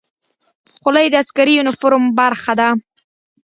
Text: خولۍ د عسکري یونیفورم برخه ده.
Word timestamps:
خولۍ 0.81 1.07
د 1.11 1.15
عسکري 1.21 1.53
یونیفورم 1.55 2.03
برخه 2.19 2.53
ده. 2.59 2.69